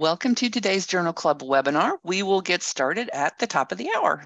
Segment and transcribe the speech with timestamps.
[0.00, 1.98] Welcome to today's Journal Club webinar.
[2.02, 4.24] We will get started at the top of the hour.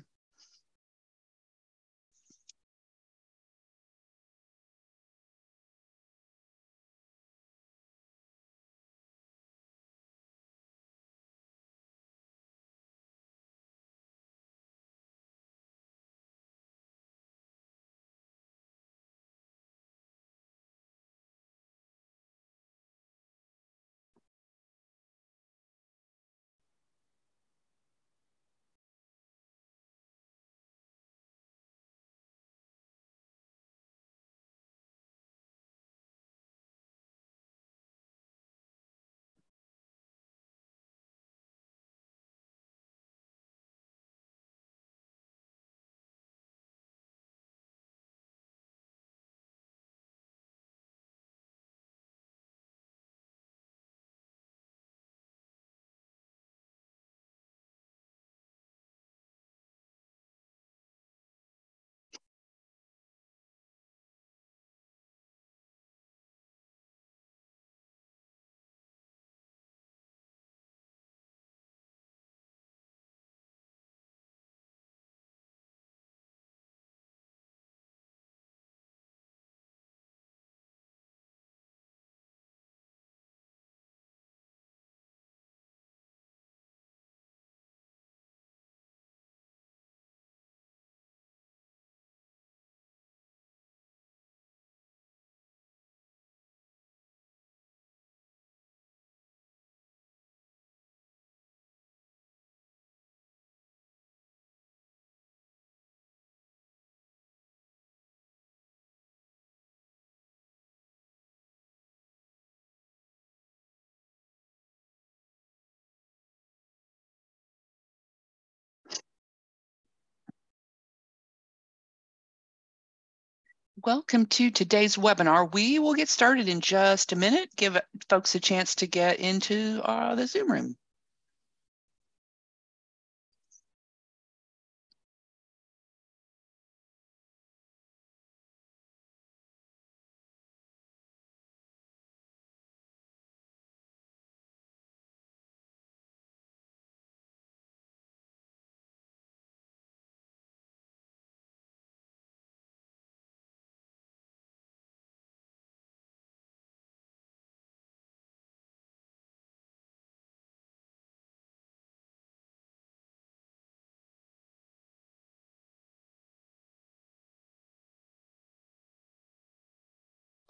[123.87, 125.53] Welcome to today's webinar.
[125.53, 127.79] We will get started in just a minute, give
[128.09, 130.77] folks a chance to get into uh, the Zoom room.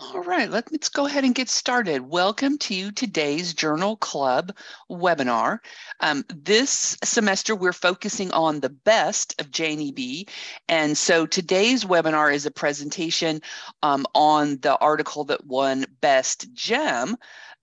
[0.00, 2.00] All right, let's go ahead and get started.
[2.00, 4.53] Welcome to today's Journal Club
[4.91, 5.60] webinar.
[6.00, 10.28] Um, this semester, we're focusing on the best of JNEB.
[10.69, 13.41] And so today's webinar is a presentation
[13.84, 17.16] um, on the article that won Best GEM.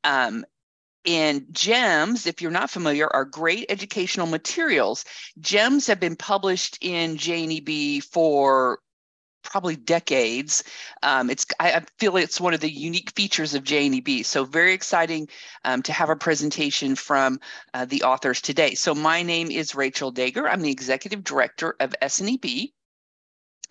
[0.05, 0.45] Um,
[1.05, 5.03] and GEMS, if you're not familiar, are great educational materials.
[5.41, 8.79] GEMS have been published in JNEB for
[9.44, 10.63] probably decades.
[11.03, 14.25] Um, it's I, I, feel it's one of the unique features of JNEB.
[14.25, 15.28] So very exciting
[15.66, 17.40] um, to have a presentation from
[17.74, 18.75] uh, the authors today.
[18.75, 20.50] So my name is Rachel Daeger.
[20.50, 22.72] I'm the executive director of SNEB.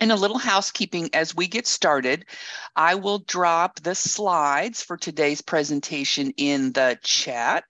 [0.00, 2.24] And a little housekeeping as we get started,
[2.74, 7.64] I will drop the slides for today's presentation in the chat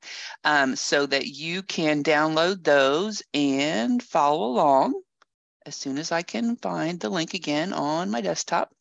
[0.45, 4.95] um, so that you can download those and follow along
[5.67, 8.73] as soon as I can find the link again on my desktop.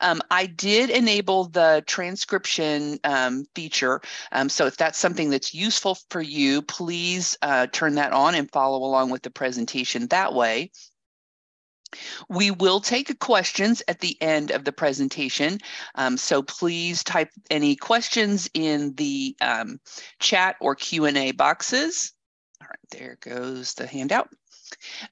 [0.00, 4.00] Um, I did enable the transcription um, feature.
[4.32, 8.50] Um, so if that's something that's useful for you, please uh, turn that on and
[8.50, 10.70] follow along with the presentation that way.
[12.28, 15.58] We will take questions at the end of the presentation.
[15.94, 19.78] Um, so please type any questions in the um,
[20.18, 22.12] chat or Q&A boxes.
[22.60, 24.28] All right, there goes the handout.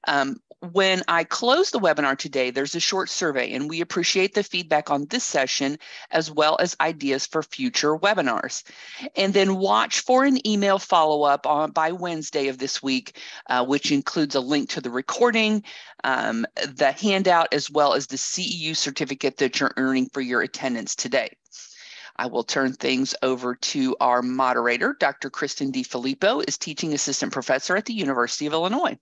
[0.07, 4.43] Um, when I close the webinar today, there's a short survey, and we appreciate the
[4.43, 5.79] feedback on this session
[6.11, 8.63] as well as ideas for future webinars.
[9.15, 13.17] And then watch for an email follow-up on by Wednesday of this week,
[13.49, 15.63] uh, which includes a link to the recording,
[16.03, 20.95] um, the handout, as well as the CEU certificate that you're earning for your attendance
[20.95, 21.29] today.
[22.17, 25.31] I will turn things over to our moderator, Dr.
[25.31, 28.99] Kristen DiFilippo, is teaching assistant professor at the University of Illinois.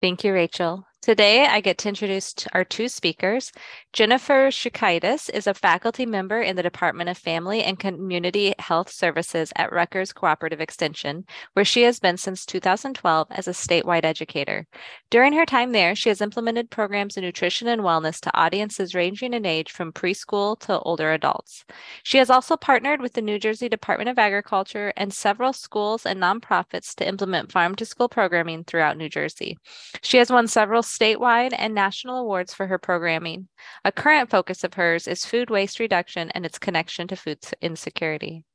[0.00, 0.86] Thank you, Rachel.
[1.02, 3.52] Today, I get to introduce our two speakers.
[3.92, 9.52] Jennifer Shukaitis is a faculty member in the Department of Family and Community Health Services
[9.54, 14.66] at Rutgers Cooperative Extension, where she has been since 2012 as a statewide educator.
[15.08, 19.32] During her time there, she has implemented programs in nutrition and wellness to audiences ranging
[19.32, 21.64] in age from preschool to older adults.
[22.02, 26.20] She has also partnered with the New Jersey Department of Agriculture and several schools and
[26.20, 29.56] nonprofits to implement farm to school programming throughout New Jersey.
[30.02, 33.48] She has won several statewide and national awards for her programming.
[33.84, 38.45] A current focus of hers is food waste reduction and its connection to food insecurity.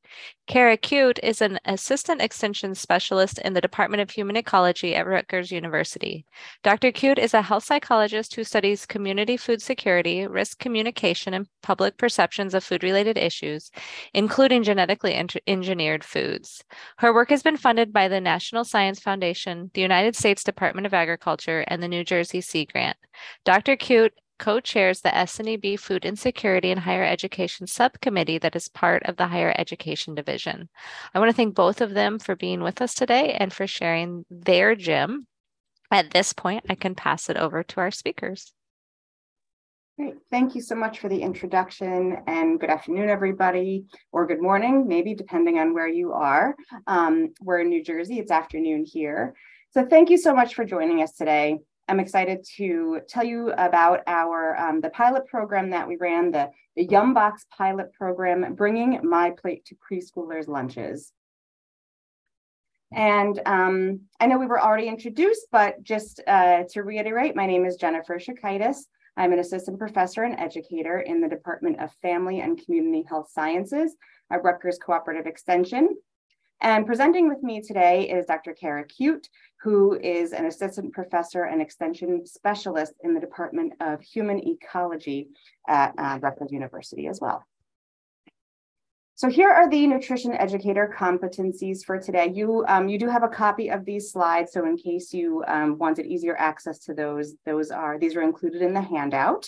[0.47, 5.51] Cara Cuite is an assistant extension specialist in the Department of Human Ecology at Rutgers
[5.51, 6.25] University.
[6.63, 6.91] Dr.
[6.91, 12.53] Cuite is a health psychologist who studies community food security, risk communication, and public perceptions
[12.53, 13.71] of food related issues,
[14.13, 15.15] including genetically
[15.47, 16.63] engineered foods.
[16.97, 20.93] Her work has been funded by the National Science Foundation, the United States Department of
[20.93, 22.97] Agriculture, and the New Jersey Sea Grant.
[23.45, 23.75] Dr.
[23.77, 29.27] Cuite co-chairs the SNEB Food Insecurity and Higher Education Subcommittee that is part of the
[29.27, 30.67] Higher Education Division.
[31.13, 34.25] I want to thank both of them for being with us today and for sharing
[34.31, 35.27] their GEM.
[35.91, 38.51] At this point, I can pass it over to our speakers.
[39.99, 40.15] Great.
[40.31, 45.13] Thank you so much for the introduction and good afternoon, everybody, or good morning, maybe
[45.13, 46.55] depending on where you are.
[46.87, 49.35] Um, we're in New Jersey, it's afternoon here.
[49.69, 51.59] So thank you so much for joining us today.
[51.91, 56.49] I'm excited to tell you about our um, the pilot program that we ran, the,
[56.77, 61.11] the Yumbox pilot program, bringing MyPlate to preschoolers' lunches.
[62.93, 67.65] And um, I know we were already introduced, but just uh, to reiterate, my name
[67.65, 68.77] is Jennifer Shukaitis.
[69.17, 73.97] I'm an assistant professor and educator in the Department of Family and Community Health Sciences
[74.31, 75.97] at Rutgers Cooperative Extension.
[76.61, 78.53] And presenting with me today is Dr.
[78.53, 79.27] Cara Cuite,
[79.63, 85.29] who is an assistant professor and extension specialist in the Department of Human Ecology
[85.67, 87.45] at uh, Rutgers University as well.
[89.13, 92.31] So here are the nutrition educator competencies for today.
[92.33, 94.51] You, um, you do have a copy of these slides.
[94.51, 98.63] So in case you um, wanted easier access to those, those are, these are included
[98.63, 99.45] in the handout.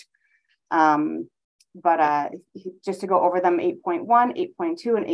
[0.70, 1.28] Um,
[1.74, 2.28] but uh,
[2.84, 5.06] just to go over them, 8.1, 8.2, and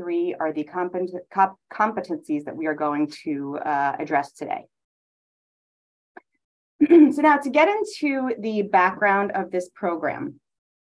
[0.00, 4.64] 8.3 are the compet competencies that we are going to uh, address today.
[6.88, 10.40] so now to get into the background of this program,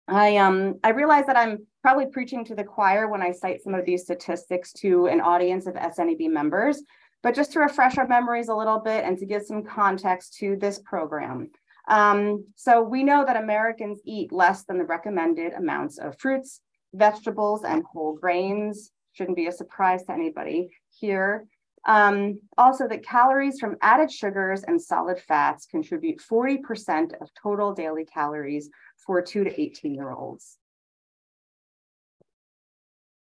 [0.08, 3.74] I um I realize that I'm probably preaching to the choir when I cite some
[3.74, 6.82] of these statistics to an audience of SNEB members,
[7.22, 10.56] but just to refresh our memories a little bit and to give some context to
[10.56, 11.52] this program.
[11.88, 16.62] Um, so we know that Americans eat less than the recommended amounts of fruits,
[16.94, 18.92] vegetables, and whole grains.
[19.14, 21.46] Shouldn't be a surprise to anybody here.
[21.86, 28.06] Um, also, that calories from added sugars and solid fats contribute 40% of total daily
[28.06, 28.70] calories
[29.06, 30.58] for 2 to 18 year olds.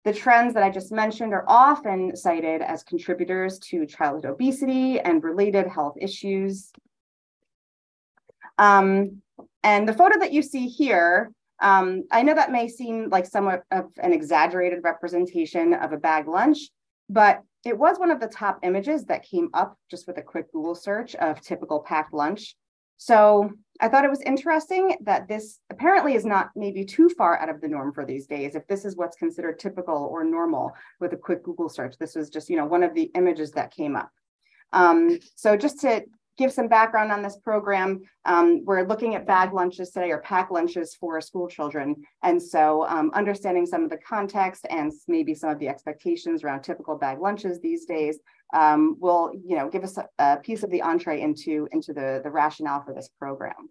[0.05, 5.23] The trends that I just mentioned are often cited as contributors to childhood obesity and
[5.23, 6.73] related health issues.
[8.59, 9.23] Um,
[9.63, 13.63] and the photo that you see here, um, I know that may seem like somewhat
[13.71, 16.59] of an exaggerated representation of a bag lunch,
[17.09, 20.53] but it was one of the top images that came up just with a quick
[20.53, 22.55] Google search of typical packed lunch.
[22.99, 23.51] So
[23.81, 27.61] I thought it was interesting that this apparently is not maybe too far out of
[27.61, 28.55] the norm for these days.
[28.55, 32.29] If this is what's considered typical or normal with a quick Google search, this was
[32.29, 34.11] just you know one of the images that came up.
[34.73, 36.05] Um, so just to
[36.39, 40.51] give some background on this program, um, we're looking at bag lunches today or pack
[40.51, 41.97] lunches for school children.
[42.23, 46.63] And so um, understanding some of the context and maybe some of the expectations around
[46.63, 48.19] typical bag lunches these days
[48.55, 52.21] um, will you know, give us a, a, piece of the entree into, into the,
[52.23, 53.69] the rationale for this program.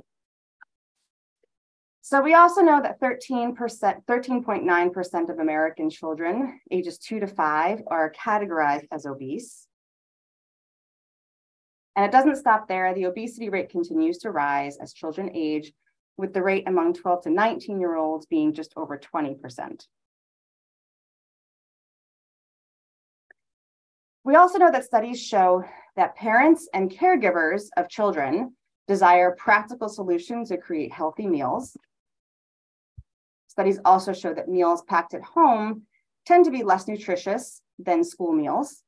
[2.02, 8.14] So we also know that 13%, 13.9% of American children ages two to five are
[8.14, 9.67] categorized as obese.
[11.98, 12.94] And it doesn't stop there.
[12.94, 15.74] The obesity rate continues to rise as children age,
[16.16, 19.88] with the rate among 12 to 19 year olds being just over 20%.
[24.24, 25.64] We also know that studies show
[25.96, 28.56] that parents and caregivers of children
[28.88, 31.76] desire practical solutions to create healthy meals.
[33.48, 35.84] Studies also show that meals packed at home
[36.28, 38.84] tend to be less nutritious than school meals.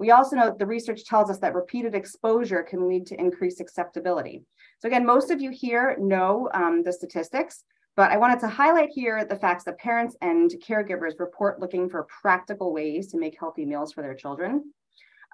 [0.00, 3.60] We also know that the research tells us that repeated exposure can lead to increased
[3.60, 4.42] acceptability.
[4.78, 7.64] So again, most of you here know um, the statistics,
[7.96, 12.08] but I wanted to highlight here the facts that parents and caregivers report looking for
[12.22, 14.72] practical ways to make healthy meals for their children.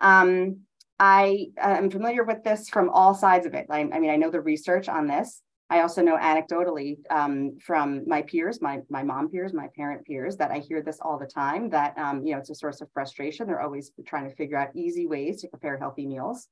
[0.01, 0.63] Um,
[0.99, 3.67] I am familiar with this from all sides of it.
[3.71, 5.43] I, I mean, I know the research on this.
[5.69, 10.37] I also know anecdotally um, from my peers, my my mom peers, my parent peers,
[10.37, 11.71] that I hear this all the time.
[11.71, 13.47] That um, you know, it's a source of frustration.
[13.47, 16.49] They're always trying to figure out easy ways to prepare healthy meals.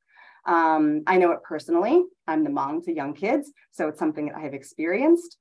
[0.46, 2.02] Um, I know it personally.
[2.26, 5.38] I'm the mom to young kids, so it's something that I have experienced.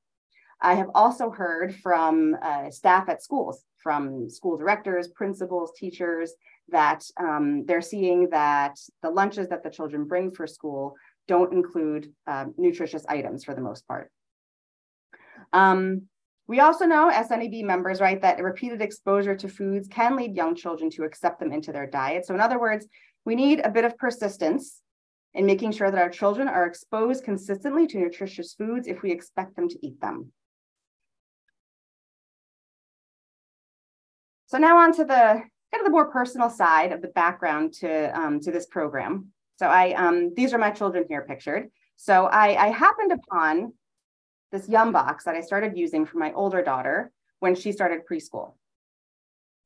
[0.62, 6.34] I have also heard from uh, staff at schools, from school directors, principals, teachers,
[6.70, 10.96] that um, they're seeing that the lunches that the children bring for school
[11.27, 14.12] don't include um, nutritious items for the most part.
[15.51, 16.03] Um,
[16.48, 20.89] we also know SNEB members, right, that repeated exposure to foods can lead young children
[20.92, 22.25] to accept them into their diet.
[22.25, 22.86] So in other words,
[23.25, 24.82] we need a bit of persistence
[25.34, 29.56] in making sure that our children are exposed consistently to nutritious foods if we expect
[29.56, 30.32] them to eat them.
[34.48, 35.42] So now on to the
[35.74, 39.33] kind of the more personal side of the background to, um, to this program.
[39.57, 41.69] So I, um, these are my children here pictured.
[41.95, 43.74] So I, I happened upon
[44.51, 48.53] this Yumbox that I started using for my older daughter when she started preschool.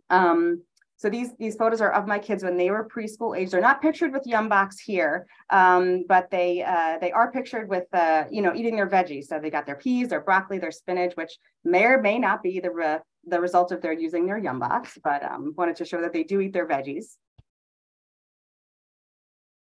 [0.09, 0.63] Um,
[0.99, 3.51] so these, these photos are of my kids when they were preschool age.
[3.51, 8.23] They're not pictured with Yumbox here, um, but they uh, they are pictured with uh,
[8.31, 9.25] you know eating their veggies.
[9.25, 12.59] So they got their peas, their broccoli, their spinach, which may or may not be
[12.59, 16.13] the re- the result of their using their Yumbox, but um, wanted to show that
[16.13, 17.17] they do eat their veggies.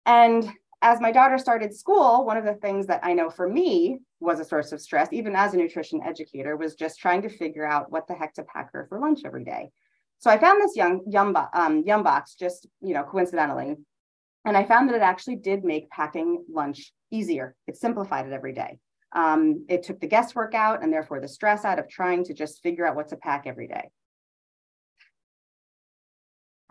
[0.06, 4.00] And as my daughter started school, one of the things that I know for me
[4.20, 7.66] was a source of stress, even as a nutrition educator, was just trying to figure
[7.66, 9.72] out what the heck to pack her for lunch every day.
[10.20, 13.76] So I found this young yum, um, Yumbox just you know coincidentally,
[14.46, 17.56] and I found that it actually did make packing lunch easier.
[17.68, 18.80] It simplified it every day.
[19.12, 22.62] Um, it took the guesswork out and therefore the stress out of trying to just
[22.62, 23.90] figure out what to pack every day.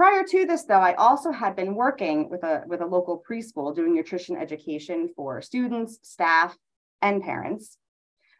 [0.04, 3.74] Prior to this, though, I also had been working with a, with a local preschool
[3.74, 6.54] doing nutrition education for students, staff,
[7.00, 7.78] and parents.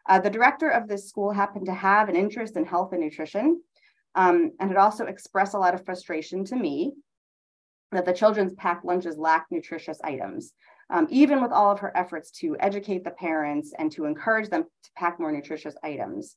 [0.07, 3.63] Uh, the director of this school happened to have an interest in health and nutrition,
[4.13, 6.93] um, and it also expressed a lot of frustration to me
[7.91, 10.53] that the children's packed lunches lacked nutritious items.
[10.91, 14.65] Um, even with all of her efforts to educate the parents and to encourage them
[14.65, 16.35] to pack more nutritious items.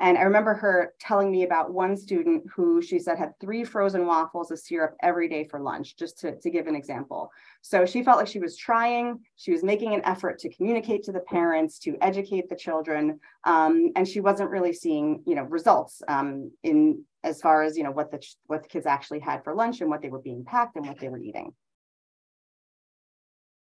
[0.00, 4.06] And I remember her telling me about one student who she said had three frozen
[4.06, 7.30] waffles of syrup every day for lunch, just to, to give an example.
[7.60, 11.12] So she felt like she was trying, she was making an effort to communicate to
[11.12, 16.00] the parents, to educate the children, um, and she wasn't really seeing, you know, results
[16.08, 19.54] um, in as far as, you know, what the, what the kids actually had for
[19.54, 21.52] lunch and what they were being packed and what they were eating.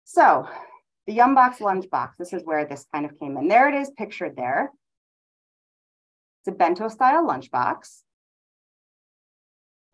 [0.03, 0.46] So
[1.05, 3.48] the Yumbox lunch box, this is where this kind of came in.
[3.48, 4.74] There it is pictured there.
[6.47, 8.03] It's a bento style lunchbox.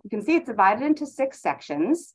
[0.03, 2.13] You can see it's divided into six sections.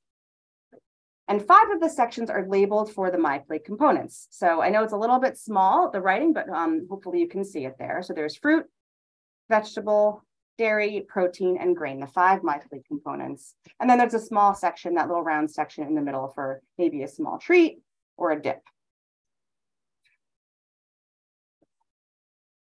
[1.26, 4.28] And five of the sections are labeled for the MyPlate components.
[4.30, 7.44] So I know it's a little bit small, the writing, but um, hopefully you can
[7.44, 8.00] see it there.
[8.00, 8.66] So there's fruit,
[9.50, 10.22] vegetable,
[10.56, 13.56] dairy, protein, and grain, the five MyPlate components.
[13.80, 17.02] And then there's a small section, that little round section in the middle for maybe
[17.02, 17.80] a small treat
[18.16, 18.62] or a dip.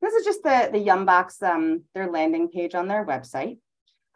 [0.03, 3.57] This is just the, the Yumbox, um, their landing page on their website.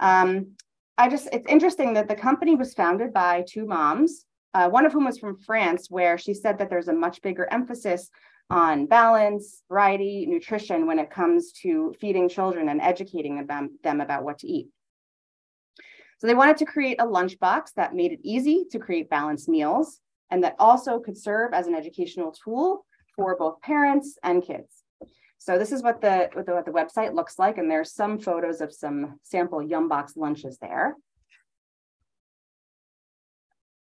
[0.02, 0.58] Um,
[0.98, 4.92] I just, it's interesting that the company was founded by two moms, uh, one of
[4.92, 8.10] whom was from France, where she said that there's a much bigger emphasis
[8.50, 14.24] on balance, variety, nutrition when it comes to feeding children and educating them, them about
[14.24, 14.68] what to eat.
[16.18, 20.02] So they wanted to create a lunchbox that made it easy to create balanced meals
[20.32, 24.77] and that also could serve as an educational tool for both parents and kids.
[25.40, 27.58] So this is what the, what the, what the website looks like.
[27.58, 30.96] And there's some photos of some sample Yumbox lunches there.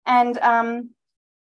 [0.06, 0.90] And um,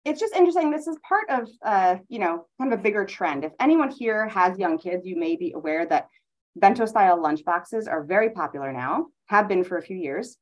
[0.05, 0.71] it's just interesting.
[0.71, 3.43] This is part of, uh, you know, kind of a bigger trend.
[3.43, 6.07] If anyone here has young kids, you may be aware that
[6.55, 10.37] bento style lunch boxes are very popular now, have been for a few years.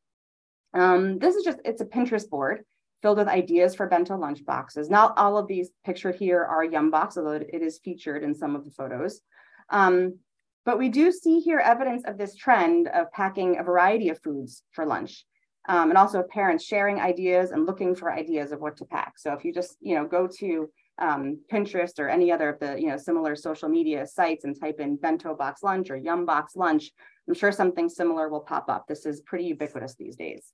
[0.74, 2.64] Um, this is just, it's a Pinterest board
[3.02, 4.90] filled with ideas for bento lunch boxes.
[4.90, 8.64] Not all of these pictured here are Yumbox, although it is featured in some of
[8.64, 9.22] the photos.
[9.70, 10.20] Um,
[10.66, 14.64] but we do see here evidence of this trend of packing a variety of foods
[14.74, 15.26] for lunch.
[15.70, 19.18] Um, and also parents sharing ideas and looking for ideas of what to pack.
[19.18, 22.80] So if you just, you know, go to um, Pinterest or any other of the,
[22.80, 26.92] you know, similar social media sites and type in bento box lunch or Yumbox lunch,
[27.28, 28.88] I'm sure something similar will pop up.
[28.88, 30.54] This is pretty ubiquitous these days.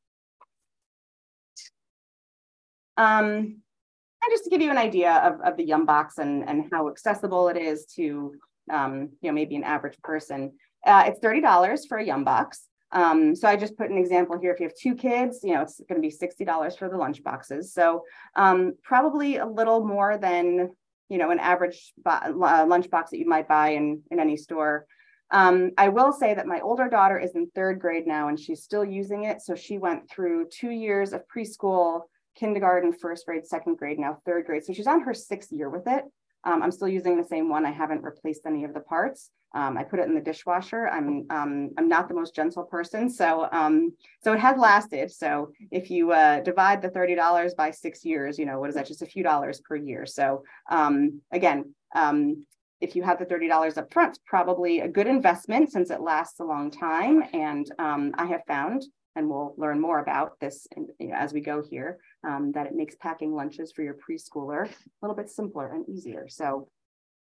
[2.98, 6.90] Um, and just to give you an idea of, of the Yumbox and, and how
[6.90, 8.34] accessible it is to
[8.72, 10.54] um, you know, maybe an average person.
[10.86, 12.60] Uh, it's $30 for a Yumbox.
[12.92, 14.52] Um, so I just put an example here.
[14.52, 17.24] If you have two kids, you know, it's going to be $60 for the lunch
[17.24, 17.74] boxes.
[17.74, 18.04] So
[18.36, 20.70] um, probably a little more than,
[21.10, 24.86] you know, an average uh, lunch box that you might buy in, in any store.
[25.32, 28.62] Um, I will say that my older daughter is in third grade now and she's
[28.64, 29.42] still using it.
[29.42, 32.02] So she went through two years of preschool,
[32.36, 34.64] kindergarten, first grade, second grade, now third grade.
[34.64, 36.04] So she's on her sixth year with it.
[36.44, 37.66] Um, I'm still using the same one.
[37.66, 39.32] I haven't replaced any of the parts.
[39.56, 40.90] Um, I put it in the dishwasher.
[40.90, 45.12] I'm um, I'm not the most gentle person, so um, so it has lasted.
[45.12, 48.76] So if you uh, divide the thirty dollars by six years, you know what is
[48.76, 48.88] that?
[48.88, 50.08] Just a few dollars per year.
[50.08, 52.46] So um, again, um,
[52.82, 56.02] if you have the thirty dollars up front, it's probably a good investment since it
[56.02, 57.24] lasts a long time.
[57.32, 58.84] And um, I have found,
[59.16, 60.68] and we'll learn more about this
[61.14, 65.30] as we go here, that it makes packing lunches for your preschooler a little bit
[65.30, 66.28] simpler and easier.
[66.28, 66.68] So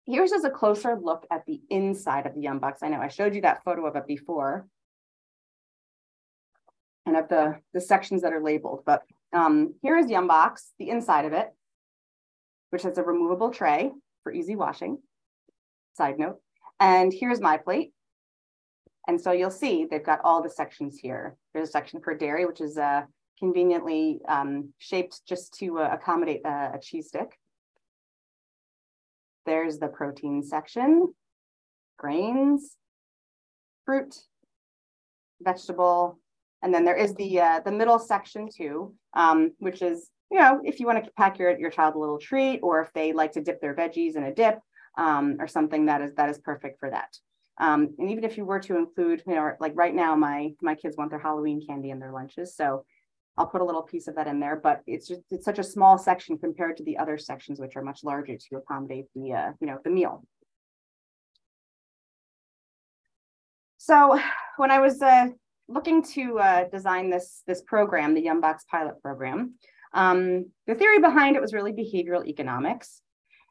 [0.06, 2.78] Here's just a closer look at the inside of the Yumbox.
[2.82, 4.66] I know I showed you that photo of it before
[7.06, 9.02] and of the, the sections that are labeled, but
[9.32, 11.48] um, here is Yumbox, the inside of it,
[12.68, 14.98] which has a removable tray for easy washing,
[15.96, 16.36] side note.
[16.78, 17.92] And here's MyPlate.
[19.06, 21.36] And so you'll see they've got all the sections here.
[21.52, 23.02] There's a section for dairy, which is uh,
[23.38, 27.38] conveniently um, shaped just to uh, accommodate a, a cheese stick.
[29.46, 31.12] There's the protein section,
[31.98, 32.76] grains,
[33.84, 34.16] fruit,
[35.42, 36.18] vegetable,
[36.62, 40.60] and then there is the uh, the middle section too, um, which is you know
[40.64, 43.32] if you want to pack your your child a little treat, or if they like
[43.32, 44.58] to dip their veggies in a dip,
[44.96, 47.14] um, or something that is that is perfect for that.
[47.58, 50.74] Um, and even if you were to include, you know, like right now, my my
[50.74, 52.84] kids want their Halloween candy in their lunches, so
[53.36, 55.64] I'll put a little piece of that in there, but it's just it's such a
[55.64, 59.52] small section compared to the other sections, which are much larger to accommodate the uh,
[59.60, 60.24] you know the meal.
[63.76, 64.18] So
[64.56, 65.28] when I was uh,
[65.68, 69.54] looking to uh, design this this program, the Yumbox pilot program,
[69.92, 73.02] um, the theory behind it was really behavioral economics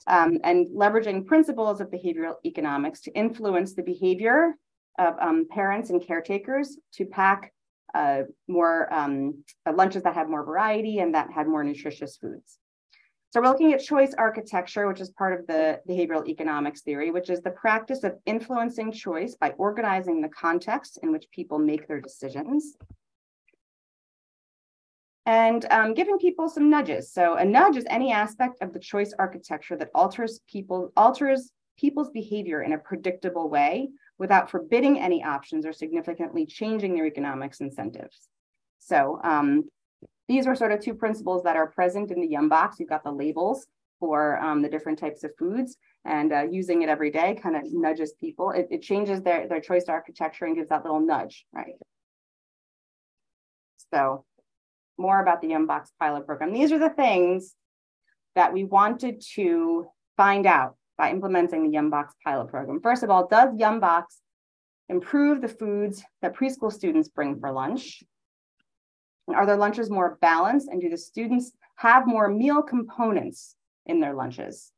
[0.08, 4.54] um, and leveraging principles of behavioral economics to influence the behavior
[5.00, 7.54] of um, parents and caretakers to pack
[7.94, 12.58] uh, more um, uh, lunches that had more variety and that had more nutritious foods.
[13.30, 17.32] So we're looking at choice architecture, which is part of the behavioral economics theory, which
[17.32, 22.00] is the practice of influencing choice by organizing the context in which people make their
[22.00, 22.76] decisions
[25.26, 27.12] and um, giving people some nudges.
[27.12, 32.12] So a nudge is any aspect of the choice architecture that alters people alters people's
[32.12, 38.28] behavior in a predictable way without forbidding any options or significantly changing their economics incentives.
[38.80, 39.64] So um,
[40.28, 42.74] these are sort of two principles that are present in the Yumbox.
[42.80, 43.66] You've got the labels
[44.00, 47.64] for um, the different types of foods and uh, using it every day kind of
[47.66, 48.52] nudges people.
[48.52, 51.76] It, it, changes their, their choice architecture and gives that little nudge, right?
[53.94, 54.26] So
[54.98, 56.54] more about the Yumbox pilot program.
[56.54, 57.56] These are the things
[58.36, 62.82] that we wanted to find out by implementing the Yumbox pilot program.
[62.82, 64.04] First of all, does Yumbox
[64.90, 68.04] improve the foods that preschool students bring for lunch?
[69.28, 70.68] And are their lunches more balanced?
[70.68, 74.72] And do the students have more meal components in their lunches?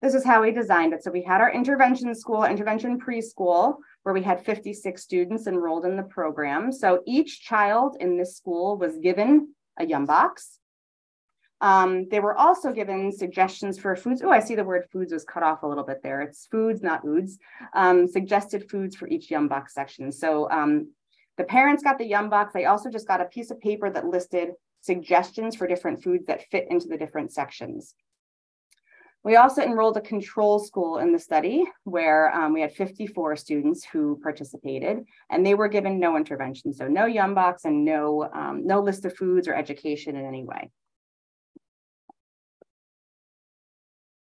[0.00, 1.02] This is how we designed it.
[1.02, 5.94] So we had our intervention school, intervention preschool, where we had 56 students enrolled in
[5.94, 6.72] the program.
[6.72, 10.56] So each child in this school was given a Yumbox.
[11.60, 14.22] Um, they were also given suggestions for foods.
[14.22, 16.22] Oh, I see the word foods was cut off a little bit there.
[16.22, 17.36] It's foods, not oods.
[17.74, 20.10] Um, suggested foods for each Yumbox section.
[20.10, 20.90] So um,
[21.36, 22.52] the parents got the Yumbox.
[22.52, 26.48] They also just got a piece of paper that listed suggestions for different foods that
[26.50, 27.94] fit into the different sections.
[29.28, 33.84] We also enrolled a control school in the study where um, we had 54 students
[33.84, 36.72] who participated and they were given no intervention.
[36.72, 40.70] So no Yumbox and no, um, no list of foods or education in any way.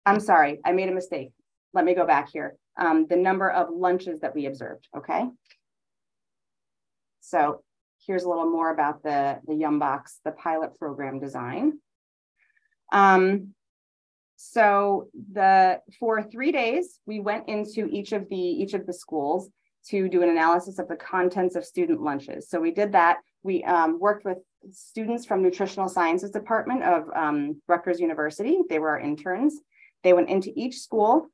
[0.05, 1.29] I'm sorry, I made a mistake.
[1.73, 2.57] Let me go back here.
[2.77, 5.23] Um, the number of lunches that we observed, okay?
[7.21, 7.63] So
[8.05, 11.79] here's a little more about the, the Yumbox, the pilot program design.
[12.91, 13.53] Um,
[14.37, 19.49] so the for three days, we went into each of the each of the schools
[19.89, 22.47] to do an analysis of the contents of student lunches.
[22.49, 23.17] So we did that.
[23.41, 24.37] We um, worked with
[24.71, 28.59] students from nutritional sciences department of um, Rutgers University.
[28.69, 29.59] They were our interns.
[30.03, 31.27] They went into each school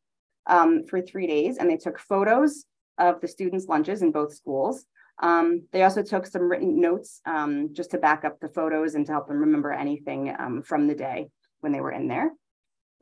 [0.47, 2.65] um, for three days and they took photos
[2.97, 4.85] of the students' lunches in both schools.
[5.21, 9.05] Um, they also took some written notes um, just to back up the photos and
[9.07, 11.29] to help them remember anything um, from the day
[11.61, 12.31] when they were in there.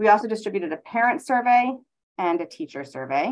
[0.02, 1.76] We also distributed a parent survey
[2.18, 3.32] and a teacher survey.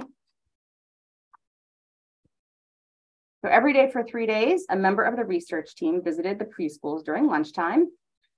[3.42, 7.04] So every day for three days, a member of the research team visited the preschools
[7.04, 7.88] during lunchtime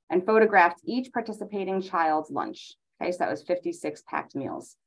[0.10, 2.76] and photographed each participating child's lunch.
[3.02, 4.78] Okay, so that was 56 packed meals.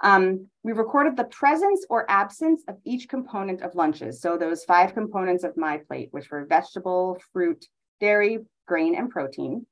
[0.00, 4.20] Um, we recorded the presence or absence of each component of lunches.
[4.20, 7.64] So those five components of MyPlate, which were vegetable, fruit,
[8.00, 9.66] dairy, grain, and protein.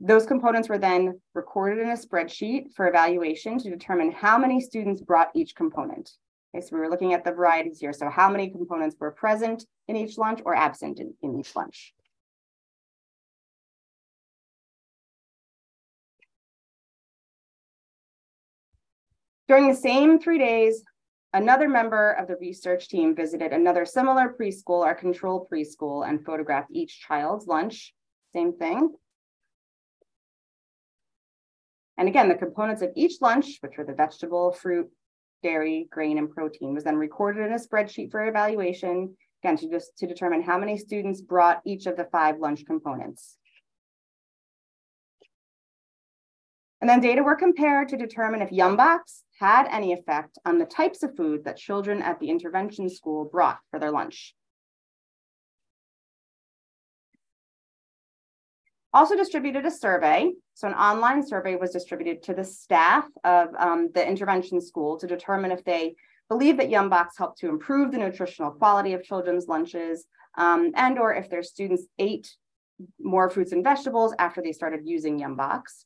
[0.00, 5.02] Those components were then recorded in a spreadsheet for evaluation to determine how many students
[5.02, 6.12] brought each component.
[6.54, 7.92] Okay, so we were looking at the varieties here.
[7.92, 11.94] So how many components were present in each lunch or absent in, in each lunch.
[19.48, 20.84] During the same three days,
[21.32, 26.70] another member of the research team visited another similar preschool, our control preschool, and photographed
[26.70, 27.94] each child's lunch.
[28.34, 28.94] Same thing.
[31.98, 34.88] And again, the components of each lunch, which were the vegetable, fruit,
[35.42, 39.98] dairy, grain, and protein, was then recorded in a spreadsheet for evaluation, again, to just
[39.98, 43.36] to determine how many students brought each of the five lunch components.
[46.80, 51.02] And then data were compared to determine if Yumbox had any effect on the types
[51.02, 54.36] of food that children at the intervention school brought for their lunch.
[58.94, 60.32] Also distributed a survey.
[60.54, 65.06] So an online survey was distributed to the staff of um, the intervention school to
[65.06, 65.94] determine if they
[66.28, 71.14] believe that Yumbox helped to improve the nutritional quality of children's lunches um, and or
[71.14, 72.34] if their students ate
[73.00, 75.84] more fruits and vegetables after they started using Yumbox.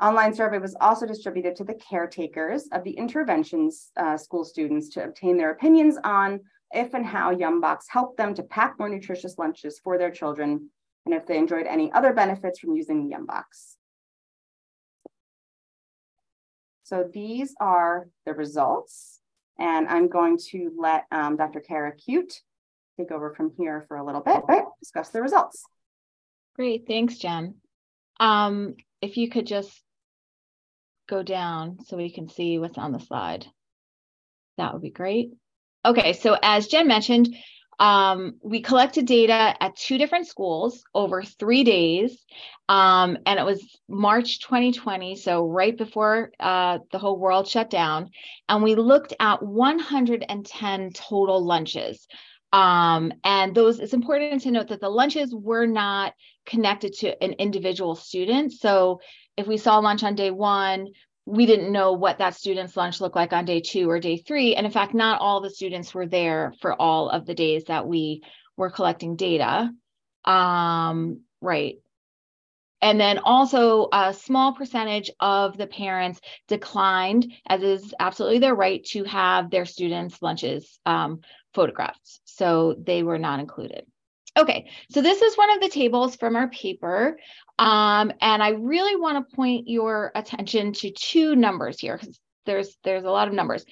[0.00, 5.04] Online survey was also distributed to the caretakers of the interventions uh, school students to
[5.04, 6.40] obtain their opinions on
[6.72, 10.70] if and how Yumbox helped them to pack more nutritious lunches for their children
[11.04, 13.76] and if they enjoyed any other benefits from using the Yumbox.
[16.84, 19.20] So these are the results.
[19.58, 21.60] And I'm going to let um, Dr.
[21.60, 22.40] Cara Cuite
[22.98, 24.64] take over from here for a little bit, right?
[24.80, 25.64] discuss the results.
[26.56, 27.54] Great, thanks, Jen.
[28.20, 29.82] Um, if you could just
[31.08, 33.46] go down so we can see what's on the slide.
[34.58, 35.30] That would be great.
[35.84, 37.34] Okay, so as Jen mentioned,
[37.82, 42.24] um, we collected data at two different schools over three days,
[42.68, 48.10] um, and it was March 2020, so right before uh, the whole world shut down.
[48.48, 52.06] And we looked at 110 total lunches.
[52.52, 56.14] Um, and those, it's important to note that the lunches were not
[56.46, 58.52] connected to an individual student.
[58.52, 59.00] So
[59.36, 60.86] if we saw lunch on day one,
[61.24, 64.56] we didn't know what that student's lunch looked like on day two or day three.
[64.56, 67.86] And in fact, not all the students were there for all of the days that
[67.86, 68.22] we
[68.56, 69.70] were collecting data.
[70.24, 71.76] Um, right.
[72.80, 78.84] And then also a small percentage of the parents declined, as is absolutely their right,
[78.86, 81.20] to have their students' lunches um,
[81.54, 82.20] photographed.
[82.24, 83.86] So they were not included.
[84.36, 87.18] Okay, so this is one of the tables from our paper.
[87.58, 92.76] Um, and I really want to point your attention to two numbers here because there's
[92.82, 93.64] there's a lot of numbers.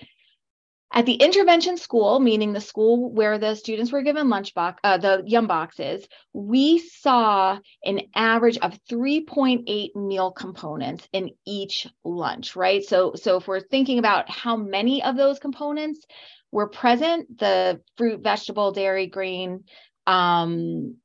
[0.92, 4.98] At the intervention school, meaning the school where the students were given lunch box, uh,
[4.98, 12.82] the Yumboxes, we saw an average of 3.8 meal components in each lunch, right?
[12.82, 16.04] So, so if we're thinking about how many of those components
[16.50, 19.62] were present, the fruit, vegetable, dairy, grain,
[20.10, 20.96] um,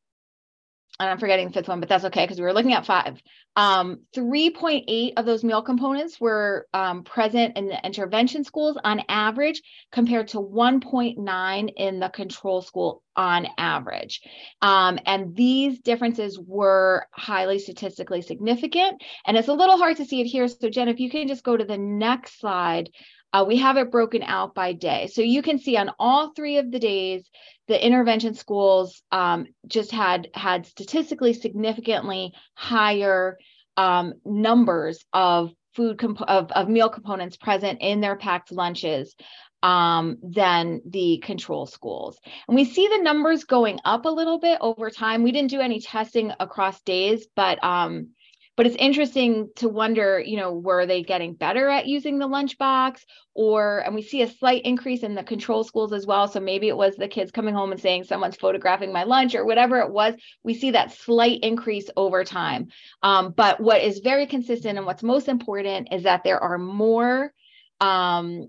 [0.98, 3.22] and I'm forgetting the fifth one, but that's okay because we were looking at five.
[3.58, 9.62] Um, 3.8 of those meal components were um, present in the intervention schools on average,
[9.92, 14.22] compared to 1.9 in the control school on average.
[14.62, 19.02] Um, and these differences were highly statistically significant.
[19.26, 20.48] And it's a little hard to see it here.
[20.48, 22.90] So, Jen, if you can just go to the next slide,
[23.34, 25.08] uh, we have it broken out by day.
[25.08, 27.30] So you can see on all three of the days,
[27.68, 33.38] the intervention schools um, just had had statistically significantly higher
[33.78, 39.16] um, numbers of food comp- of, of meal components present in their packed lunches
[39.64, 42.20] um, than the control schools.
[42.48, 45.24] And we see the numbers going up a little bit over time.
[45.24, 48.10] We didn't do any testing across days, but um,
[48.56, 53.02] but it's interesting to wonder you know were they getting better at using the lunchbox
[53.34, 56.28] or and we see a slight increase in the control schools as well.
[56.28, 59.46] So maybe it was the kids coming home and saying someone's photographing my lunch or
[59.46, 60.16] whatever it was.
[60.44, 62.70] We see that slight increase over time.
[63.04, 67.34] Um, but what is very consistent and what's most important is that there are more
[67.82, 68.48] um,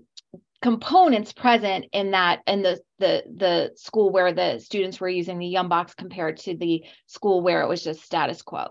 [0.61, 5.53] components present in that in the the the school where the students were using the
[5.53, 8.67] Yumbox compared to the school where it was just status quo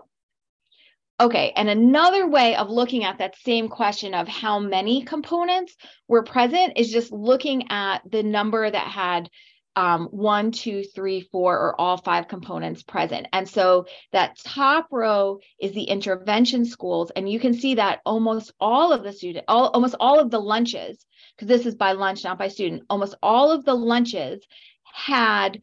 [1.19, 5.75] Okay, and another way of looking at that same question of how many components
[6.07, 9.29] were present is just looking at the number that had
[9.75, 13.27] um, one, two, three, four, or all five components present.
[13.33, 17.11] And so that top row is the intervention schools.
[17.15, 20.39] And you can see that almost all of the student, all, almost all of the
[20.39, 21.03] lunches,
[21.35, 24.43] because this is by lunch, not by student, almost all of the lunches
[24.83, 25.61] had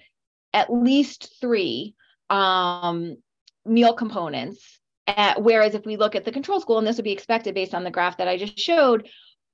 [0.52, 1.94] at least three
[2.30, 3.16] um,
[3.64, 4.80] meal components.
[5.06, 7.74] At, whereas if we look at the control school, and this would be expected based
[7.74, 9.08] on the graph that I just showed,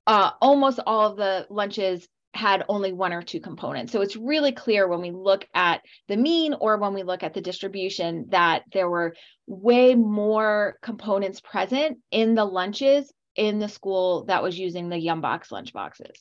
[0.07, 3.91] uh, almost all of the lunches had only one or two components.
[3.91, 7.33] So it's really clear when we look at the mean or when we look at
[7.33, 9.15] the distribution that there were
[9.47, 15.51] way more components present in the lunches in the school that was using the Yumbox
[15.51, 16.17] lunch boxes.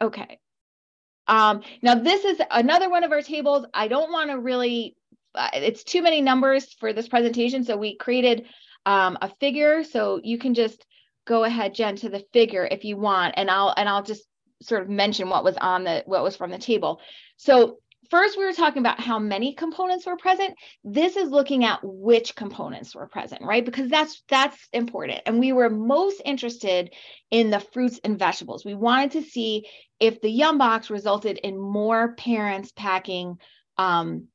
[0.00, 0.40] Okay.
[1.26, 3.64] Um, now this is another one of our tables.
[3.72, 4.96] I don't want to really,
[5.34, 7.64] uh, it's too many numbers for this presentation.
[7.64, 8.46] So we created
[8.86, 9.84] um, a figure.
[9.84, 10.84] So you can just
[11.26, 14.24] go ahead, Jen, to the figure if you want, and I'll and I'll just
[14.62, 17.00] sort of mention what was on the what was from the table.
[17.36, 17.78] So
[18.10, 22.34] first we were talking about how many components were present this is looking at which
[22.36, 26.92] components were present right because that's that's important and we were most interested
[27.30, 29.66] in the fruits and vegetables we wanted to see
[30.00, 33.38] if the Yumbox resulted in more parents packing
[33.78, 34.28] um,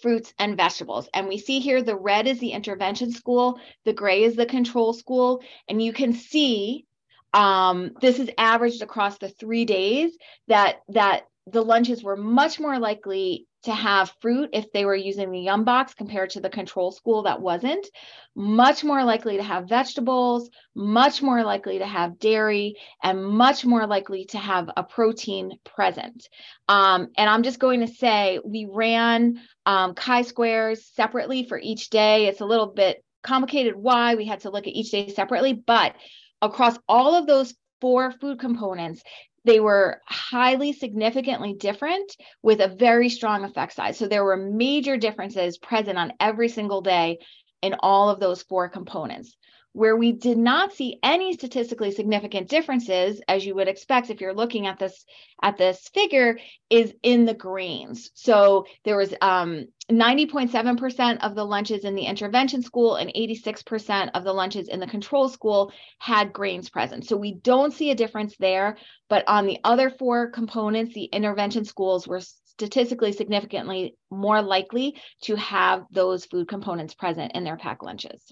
[0.00, 1.08] fruits and vegetables.
[1.14, 4.92] And we see here the red is the intervention school the gray is the control
[4.92, 5.42] school.
[5.68, 6.86] And you can see
[7.32, 10.16] um, this is averaged across the three days
[10.48, 15.30] that that the lunches were much more likely to have fruit if they were using
[15.30, 17.86] the Yumbox compared to the control school that wasn't.
[18.34, 23.86] Much more likely to have vegetables much more likely to have dairy and much more
[23.86, 26.28] likely to have a protein present.
[26.68, 32.26] Um, and i'm just going to say we ran um, chi-squares separately for each day.
[32.26, 35.94] It's a little bit complicated why we had to look at each day separately but
[36.40, 39.02] across all of those four food components,
[39.44, 43.96] they were highly significantly different with a very strong effect size.
[43.96, 47.18] So there were major differences present on every single day
[47.62, 49.36] in all of those four components.
[49.72, 54.34] Where we did not see any statistically significant differences, as you would expect if you're
[54.34, 55.04] looking at this
[55.42, 58.10] at this figure, is in the grains.
[58.14, 64.24] So there was um, 90.7% of the lunches in the intervention school and 86% of
[64.24, 67.06] the lunches in the control school had grains present.
[67.06, 68.76] So we don't see a difference there.
[69.08, 75.34] But on the other four components, the intervention schools were statistically significantly more likely to
[75.36, 78.22] have those food components present in their packed lunches.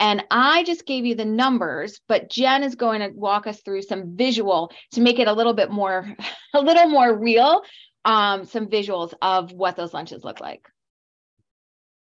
[0.00, 3.82] And I just gave you the numbers, but Jen is going to walk us through
[3.82, 6.06] some visual to make it a little bit more,
[6.54, 7.62] a little more real,
[8.04, 10.66] um, some visuals of what those lunches look like.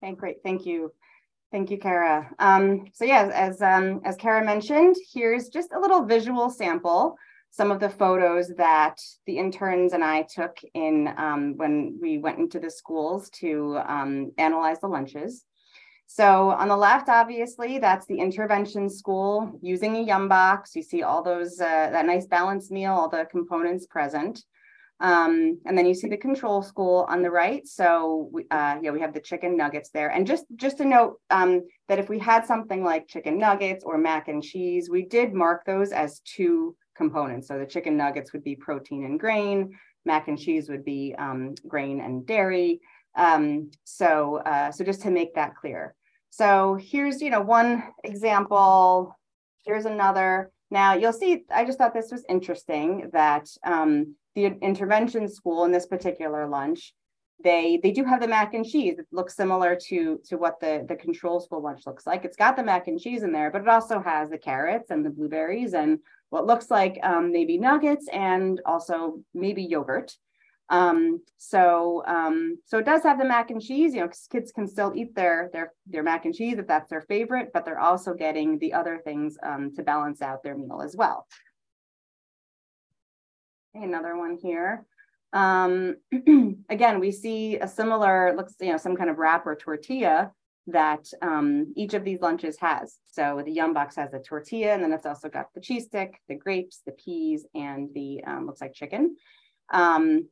[0.04, 0.38] Okay, great.
[0.44, 0.94] Thank you.
[1.52, 2.30] Thank you, Cara.
[2.38, 7.16] Um, so yeah, as, um, as Cara mentioned, here's just a little visual sample,
[7.50, 12.38] some of the photos that the interns and I took in um, when we went
[12.38, 15.44] into the schools to um, analyze the lunches.
[16.12, 20.74] So on the left, obviously, that's the intervention school using a Yumbox.
[20.74, 24.44] You see all those, uh, that nice balanced meal, all the components present.
[25.00, 27.66] Um, and then you see the control school on the right.
[27.68, 30.10] So we, uh, yeah, we have the chicken nuggets there.
[30.10, 34.00] And just, just to note um, that if we had something like chicken nuggets or
[34.00, 37.48] mac and cheese, we did mark those as two components.
[37.48, 41.54] So the chicken nuggets would be protein and grain, mac and cheese would be um,
[41.68, 42.82] grain and dairy.
[43.16, 45.94] Um, so, uh, so just to make that clear.
[46.30, 49.18] So here's, you know, one example.
[49.66, 50.52] Here's another.
[50.72, 55.72] Now you'll see, I just thought this was interesting that um, the intervention school in
[55.72, 56.94] this particular lunch,
[57.42, 59.00] they they do have the mac and cheese.
[59.00, 62.26] It looks similar to to what the the control school lunch looks like.
[62.26, 65.06] It's got the mac and cheese in there, but it also has the carrots and
[65.06, 70.16] the blueberries and what looks like um, maybe nuggets and also maybe yogurt.
[70.70, 73.94] Um, so um, so it does have the mac and cheese.
[73.94, 77.02] You know, kids can still eat their their their mac and cheese if that's their
[77.02, 80.96] favorite, but they're also getting the other things um, to balance out their meal as
[80.96, 81.26] well.
[83.74, 84.86] Another one here.
[85.34, 85.96] Um,
[86.70, 90.32] again, we see a similar looks you know some kind of wrap or tortilla
[90.68, 92.98] that um, each of these lunches has.
[93.08, 96.36] So the Yumbox has a tortilla, and then it's also got the cheese stick, the
[96.36, 99.16] grapes, the peas, and the um, looks like chicken.
[99.72, 100.28] Um,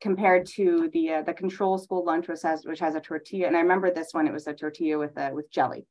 [0.00, 3.56] compared to the uh, the control school lunch which has which has a tortilla and
[3.56, 5.86] i remember this one it was a tortilla with a with jelly.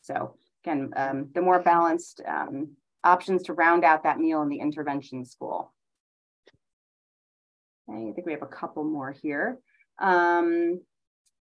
[0.00, 4.58] So again um, the more balanced um, options to round out that meal in the
[4.60, 5.72] intervention school.
[7.88, 9.58] Okay, i think we have a couple more here.
[9.98, 10.80] Um,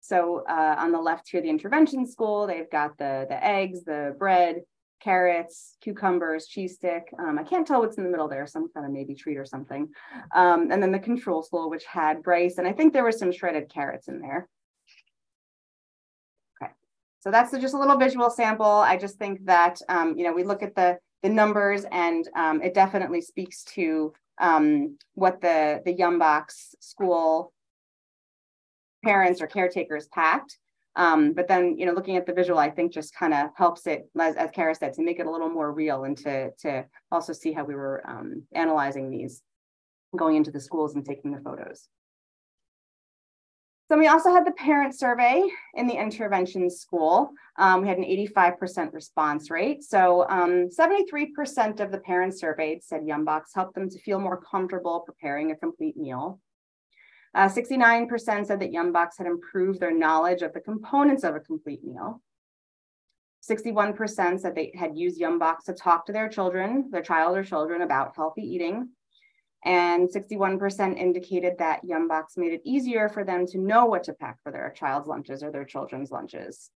[0.05, 4.13] So uh, on the left here, the intervention school, they've got the, the eggs, the
[4.19, 4.55] bread,
[5.03, 7.13] carrots, cucumbers, cheese stick.
[7.19, 9.45] Um, I can't tell what's in the middle there, some kind of maybe treat or
[9.45, 9.89] something.
[10.33, 13.31] Um, and then the control school, which had rice, and I think there was some
[13.31, 14.47] shredded carrots in there.
[16.61, 16.71] Okay,
[17.19, 18.65] so that's just a little visual sample.
[18.65, 22.61] I just think that, um, you know, we look at the, the numbers and um,
[22.61, 27.53] it definitely speaks to um, what the, the Yumbox school
[29.03, 30.57] parents or caretakers packed.
[30.95, 33.87] Um, but then, you know, looking at the visual, I think just kind of helps
[33.87, 36.85] it, as, as Cara said, to make it a little more real and to, to
[37.11, 39.41] also see how we were um, analyzing these,
[40.15, 41.87] going into the schools and taking the photos.
[43.91, 45.43] So we also had the parent survey
[45.75, 47.31] in the intervention school.
[47.57, 49.83] Um, we had an 85% response rate.
[49.83, 55.01] So 73% um, of the parents surveyed said Yumbox helped them to feel more comfortable
[55.01, 56.39] preparing a complete meal.
[57.35, 61.83] 69% uh, said that Yumbox had improved their knowledge of the components of a complete
[61.83, 62.21] meal.
[63.49, 67.81] 61% said they had used Yumbox to talk to their children, their child or children
[67.81, 68.89] about healthy eating.
[69.65, 74.37] And 61% indicated that Yumbox made it easier for them to know what to pack
[74.43, 76.69] for their child's lunches or their children's lunches.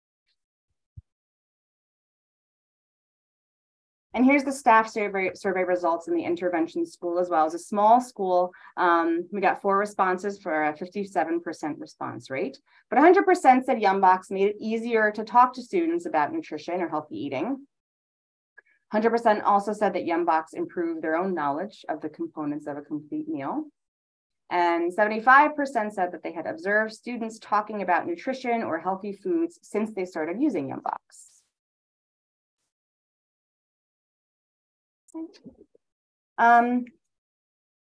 [4.18, 7.46] And here's the staff survey, survey results in the intervention school as well.
[7.46, 12.58] As a small school, um, we got four responses for a 57% response rate,
[12.90, 17.16] but 100% said Yumbox made it easier to talk to students about nutrition or healthy
[17.16, 17.68] eating.
[18.92, 23.30] 100% also said that Yumbox improved their own knowledge of the components of a complete
[23.30, 23.66] meal.
[24.50, 29.92] And 75% said that they had observed students talking about nutrition or healthy foods since
[29.92, 31.37] they started using Yumbox.
[36.38, 36.86] Um,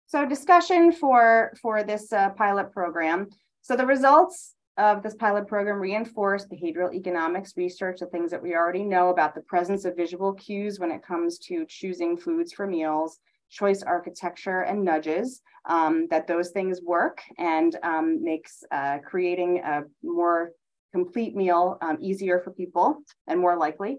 [0.07, 3.29] so discussion for, for this uh, pilot program.
[3.63, 8.55] So the results of this pilot program reinforce behavioral economics research, the things that we
[8.55, 12.67] already know about the presence of visual cues when it comes to choosing foods for
[12.67, 13.19] meals,
[13.51, 19.83] choice architecture and nudges, um, that those things work and um, makes uh, creating a
[20.03, 20.53] more
[20.93, 23.99] complete meal um, easier for people and more likely.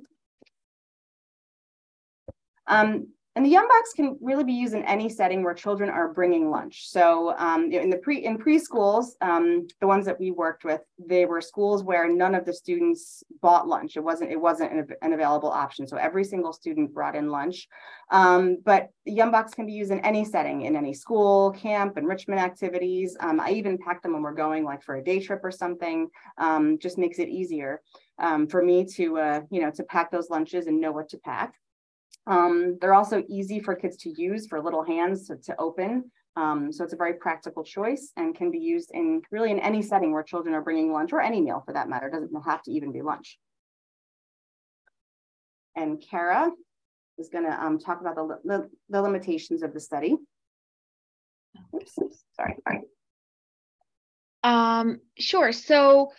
[2.68, 6.52] Um, and the Yumbox can really be used in any setting where children are bringing
[6.52, 6.88] lunch.
[6.88, 11.26] So um, in the pre in preschools, um, the ones that we worked with, they
[11.26, 13.98] were schools where none of the students bought lunch.
[13.98, 15.88] It wasn't it wasn't an, an available option.
[15.88, 17.68] So every single student brought in lunch.
[18.12, 22.40] Um, but the Yumbox can be used in any setting, in any school, camp, enrichment
[22.40, 23.18] activities.
[23.20, 26.08] Um, I even pack them when we're going like for a day trip or something.
[26.38, 27.82] Um, just makes it easier
[28.20, 31.18] um, for me to uh, you know to pack those lunches and know what to
[31.18, 31.56] pack.
[32.26, 36.12] Um, they're also easy for kids to use for little hands to, to open.
[36.36, 39.82] Um, so it's a very practical choice and can be used in really in any
[39.82, 42.08] setting where children are bringing lunch or any meal for that matter.
[42.08, 43.38] It doesn't have to even be lunch.
[45.76, 46.50] And Cara
[47.18, 50.16] is going to um, talk about the, the, the, limitations of the study.
[51.76, 51.96] Oops,
[52.36, 52.82] sorry, sorry.
[54.44, 55.52] Um, sure.
[55.52, 56.12] So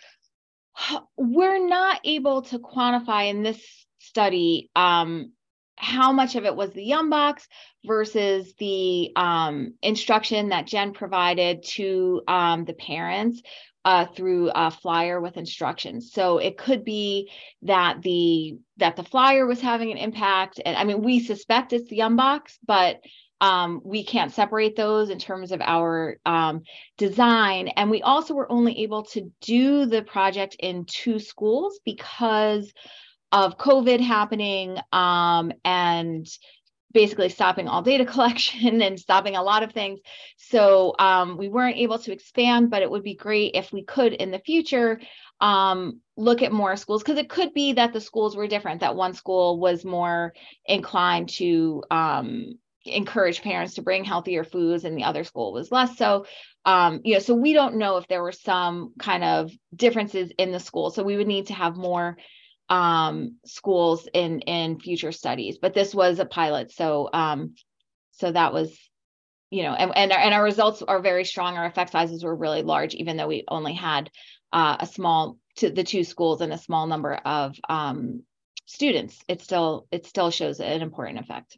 [1.17, 3.61] we're not able to quantify in this
[3.99, 5.31] study um,
[5.77, 7.47] how much of it was the Yumbox
[7.85, 13.41] versus the um, instruction that Jen provided to um, the parents
[13.83, 16.11] uh, through a flyer with instructions.
[16.11, 17.29] So it could be
[17.61, 21.89] that the that the flyer was having an impact, and I mean we suspect it's
[21.89, 22.99] the Yumbox, but
[23.41, 26.63] um, we can't separate those in terms of our um,
[26.97, 27.67] design.
[27.67, 32.71] And we also were only able to do the project in two schools because
[33.35, 36.25] of COVID happening um, and
[36.93, 39.99] basically stopping all data collection and stopping a lot of things.
[40.37, 44.13] So um, we weren't able to expand, but it would be great if we could
[44.13, 45.01] in the future
[45.41, 48.95] um, look at more schools because it could be that the schools were different, that
[48.95, 50.33] one school was more
[50.65, 55.97] inclined to um, encourage parents to bring healthier foods and the other school was less
[55.97, 56.25] so.
[56.63, 60.53] Um, you know, so we don't know if there were some kind of differences in
[60.53, 60.89] the school.
[60.89, 62.15] So we would need to have more
[62.69, 65.57] um, schools in in future studies.
[65.57, 67.55] But this was a pilot, so um,
[68.11, 68.77] so that was
[69.51, 71.57] you know, and and our, and our results are very strong.
[71.57, 74.09] Our effect sizes were really large, even though we only had
[74.51, 78.23] uh, a small to the two schools and a small number of um,
[78.65, 79.23] students.
[79.27, 81.57] It still it still shows an important effect.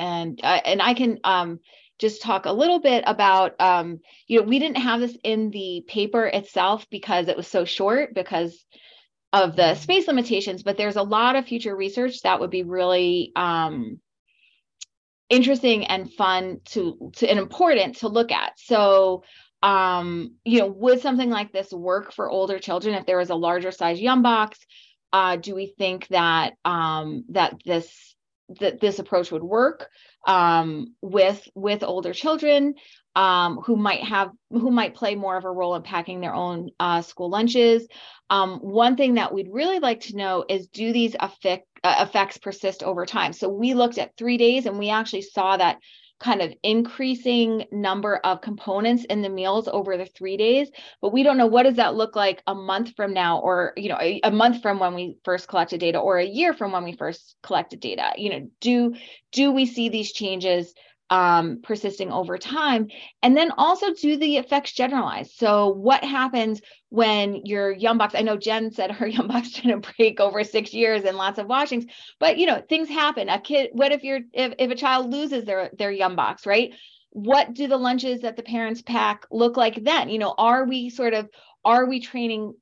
[0.00, 1.60] and uh, and I can um,
[2.00, 5.84] just talk a little bit about um, you know we didn't have this in the
[5.86, 8.64] paper itself because it was so short because
[9.32, 13.30] of the space limitations but there's a lot of future research that would be really
[13.36, 14.00] um,
[15.30, 18.58] interesting and fun to, to and important to look at.
[18.58, 19.22] So
[19.62, 23.34] um, you know, would something like this work for older children if there was a
[23.34, 24.56] larger size Yumbox?
[25.12, 28.14] Uh, do we think that um, that this
[28.58, 29.88] that this approach would work
[30.26, 32.74] um, with with older children
[33.16, 36.70] um, who might have who might play more of a role in packing their own
[36.78, 37.86] uh, school lunches?
[38.28, 41.28] Um, one thing that we'd really like to know is do these uh,
[41.84, 43.32] effects persist over time?
[43.32, 45.78] So we looked at three days and we actually saw that
[46.20, 51.22] kind of increasing number of components in the meals over the three days but we
[51.22, 54.20] don't know what does that look like a month from now or you know a,
[54.24, 57.36] a, month from when we first collected data or a year from when we first
[57.42, 58.12] collected data.
[58.16, 58.94] You know do
[59.32, 60.74] do we see these changes
[61.10, 62.88] um, persisting over time.
[63.22, 65.34] And then also do the effects generalize.
[65.34, 70.44] So what happens when your Yumbox, I know Jen said her Yumbox didn't break over
[70.44, 71.86] six years and lots of washings,
[72.18, 73.28] but you know, things happen.
[73.28, 76.72] A kid, what if you're, if, if a child loses their, their Yumbox, right?
[77.10, 80.08] What do the lunches that the parents pack look like then?
[80.10, 81.28] You know, are we sort of,
[81.64, 82.54] are we training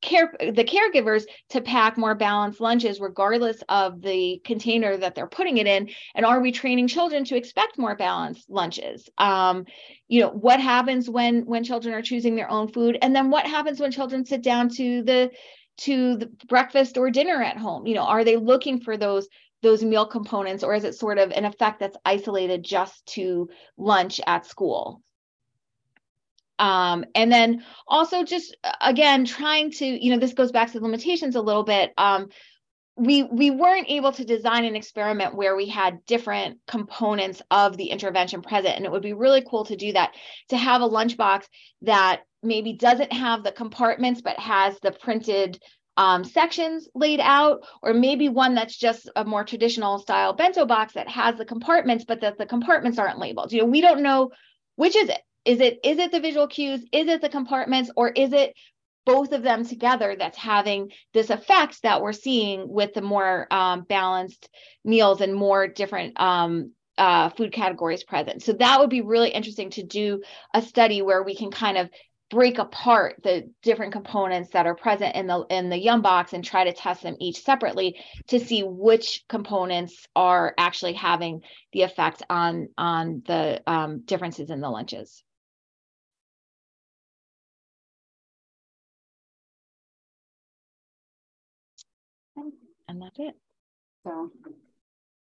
[0.00, 5.58] care the caregivers to pack more balanced lunches regardless of the container that they're putting
[5.58, 5.90] it in.
[6.14, 9.08] And are we training children to expect more balanced lunches?
[9.18, 9.66] Um,
[10.08, 12.98] you know what happens when when children are choosing their own food?
[13.02, 15.30] And then what happens when children sit down to the
[15.78, 17.86] to the breakfast or dinner at home?
[17.86, 19.28] You know are they looking for those
[19.62, 24.20] those meal components or is it sort of an effect that's isolated just to lunch
[24.26, 25.02] at school
[26.60, 30.84] um, and then also just again trying to you know this goes back to the
[30.84, 32.28] limitations a little bit um,
[32.96, 37.86] we we weren't able to design an experiment where we had different components of the
[37.86, 40.14] intervention present and it would be really cool to do that
[40.50, 41.44] to have a lunchbox
[41.82, 45.58] that maybe doesn't have the compartments but has the printed
[45.96, 50.94] um, sections laid out, or maybe one that's just a more traditional style bento box
[50.94, 53.52] that has the compartments, but that the compartments aren't labeled.
[53.52, 54.30] You know, we don't know
[54.76, 58.08] which is it is it is it the visual cues is it the compartments or
[58.08, 58.54] is it
[59.06, 63.82] both of them together that's having this effect that we're seeing with the more um,
[63.82, 64.48] balanced
[64.84, 68.42] meals and more different um, uh, food categories present.
[68.42, 70.22] So that would be really interesting to do
[70.52, 71.88] a study where we can kind of
[72.30, 76.64] break apart the different components that are present in the in the Yumbox and try
[76.64, 77.96] to test them each separately
[78.28, 81.40] to see which components are actually having
[81.72, 85.24] the effect on on the um, differences in the lunches.
[92.90, 93.34] And that's it.
[94.04, 94.30] So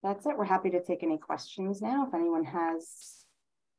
[0.03, 0.37] that's it.
[0.37, 2.07] We're happy to take any questions now.
[2.07, 3.25] If anyone has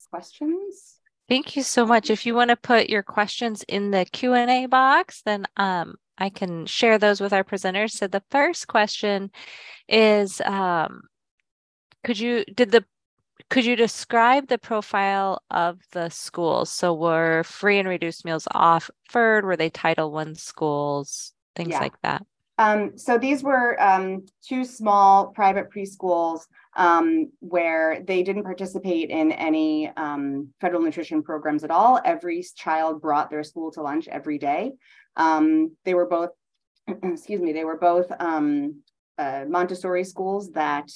[0.10, 1.00] questions.
[1.28, 2.10] Thank you so much.
[2.10, 6.68] If you want to put your questions in the Q&A box, then um, I can
[6.68, 7.92] share those with our presenters.
[7.92, 9.32] So the first question
[9.90, 11.02] is, um,
[12.04, 12.86] could you, did the,
[13.50, 16.72] could you describe the profile of the schools?
[16.72, 19.46] So were free and reduced meals offered?
[19.46, 21.34] Were they Title One schools?
[21.56, 21.80] Things yeah.
[21.80, 22.24] like that.
[22.58, 26.42] Um, so these were um, two small private preschools
[26.78, 32.00] um, where they didn't participate in any um, federal nutrition programs at all.
[32.06, 34.74] Every child brought their school to lunch every day.
[35.18, 36.30] Um, they were both,
[37.04, 38.82] excuse me, they were both um,
[39.18, 40.90] uh, Montessori schools that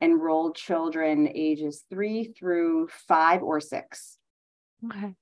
[0.00, 4.18] enrolled children ages three through five or six.
[4.84, 5.14] Okay.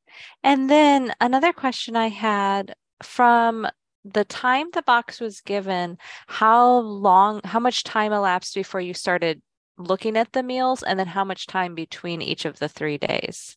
[0.45, 3.66] And then another question I had from
[4.13, 9.43] the time the box was given, how long, how much time elapsed before you started
[9.77, 13.57] looking at the meals, and then how much time between each of the three days?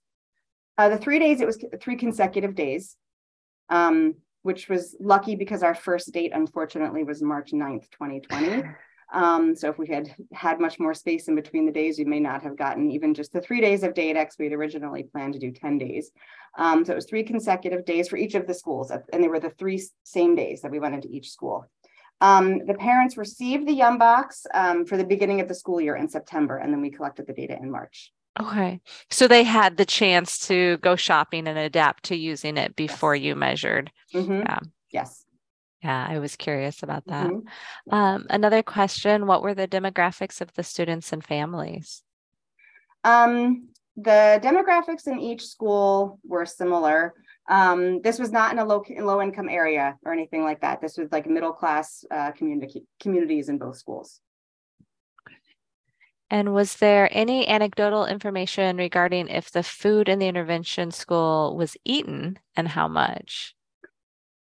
[0.77, 2.95] Uh, the three days, it was three consecutive days,
[3.69, 8.63] um, which was lucky because our first date, unfortunately, was March 9th, 2020.
[9.11, 12.19] Um, so if we had had much more space in between the days, we may
[12.19, 15.33] not have gotten even just the three days of data because we had originally planned
[15.33, 16.11] to do 10 days.
[16.57, 19.39] Um, so it was three consecutive days for each of the schools, and they were
[19.39, 21.65] the three same days that we went into each school.
[22.21, 26.07] Um, the parents received the Yumbox um, for the beginning of the school year in
[26.07, 28.11] September, and then we collected the data in March.
[28.39, 28.79] Okay.
[29.09, 33.25] So they had the chance to go shopping and adapt to using it before yes.
[33.25, 33.91] you measured.
[34.13, 34.39] Mm-hmm.
[34.39, 34.59] Yeah.
[34.91, 35.25] Yes.
[35.83, 37.27] Yeah, I was curious about that.
[37.27, 37.93] Mm-hmm.
[37.93, 42.03] Um, another question What were the demographics of the students and families?
[43.03, 47.13] Um, the demographics in each school were similar.
[47.49, 50.81] Um, this was not in a low, low income area or anything like that.
[50.81, 54.21] This was like middle class uh, community, communities in both schools.
[56.29, 61.75] And was there any anecdotal information regarding if the food in the intervention school was
[61.83, 63.53] eaten and how much?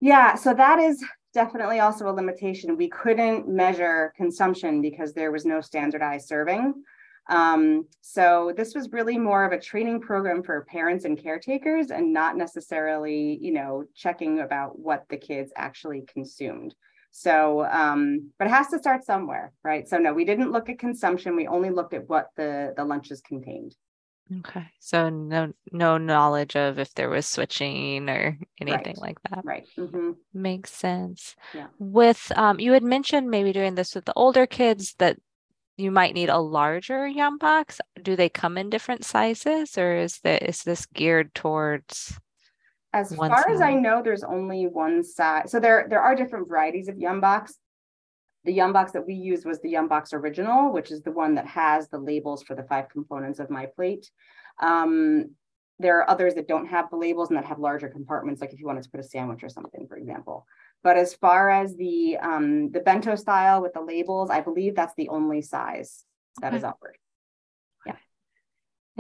[0.01, 1.05] Yeah, so that is
[1.35, 2.77] definitely also a limitation.
[2.77, 6.75] We couldn't measure consumption because there was no standardized serving.
[7.29, 12.13] Um, so this was really more of a training program for parents and caretakers and
[12.13, 16.75] not necessarily, you know, checking about what the kids actually consumed.
[17.11, 19.87] So, um, but it has to start somewhere, right?
[19.87, 21.37] So no, we didn't look at consumption.
[21.37, 23.75] We only looked at what the, the lunches contained.
[24.41, 24.67] Okay.
[24.79, 28.99] So no no knowledge of if there was switching or anything Right.
[28.99, 29.45] like that.
[29.45, 29.67] Right.
[29.77, 30.17] Mhm.
[30.35, 31.35] Makes sense.
[31.55, 31.69] Yeah.
[31.79, 35.19] With um you had mentioned maybe doing this with the older kids that
[35.77, 37.79] you might need a larger Yumbox.
[38.03, 42.19] Do they come in different sizes or is that is this geared towards
[42.93, 45.51] As far as I know, there's only one size.
[45.53, 47.53] So there, there are different varieties of Yumbox.
[48.45, 51.89] The Yumbox that we used was the Yumbox Original, which is the one that has
[51.89, 54.07] the labels for the five components of MyPlate.
[54.61, 55.33] Um,
[55.79, 58.59] there are others that don't have the labels and that have larger compartments, like if
[58.59, 60.47] you wanted to put a sandwich or something, for example.
[60.83, 64.95] But as far as the um, the bento style with the labels, I believe that's
[64.97, 66.05] the only size
[66.41, 66.69] that is Okay.
[66.69, 66.97] offered.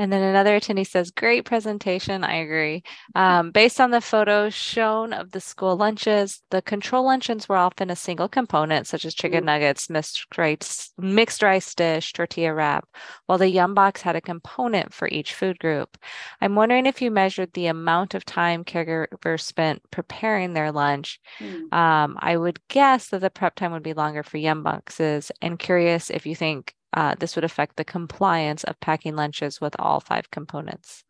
[0.00, 2.22] And then another attendee says, great presentation.
[2.22, 2.84] I agree.
[3.16, 7.90] Um, based on the photos shown of the school lunches, the control luncheons were often
[7.90, 9.46] a single component, such as chicken Mm.
[9.46, 12.88] nuggets, mixed rice, mixed rice dish, tortilla wrap,
[13.26, 15.98] while the Yumbox had a component for each food group.
[16.40, 21.18] I'm wondering if you measured the amount of time caregivers spent preparing their lunch.
[21.40, 21.72] Hmm.
[21.72, 26.08] Um, I would guess that the prep time would be longer for Yumboxes, and curious
[26.08, 30.30] if you think uh, this would affect the compliance of packing lunches with all five
[30.30, 31.04] components.